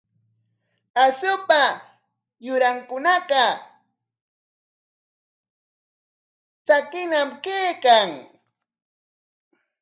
Akshupa 1.03 1.61
yurankunaqa 2.45 3.43
tsakiñam 6.65 7.29
kaykan. 7.43 8.09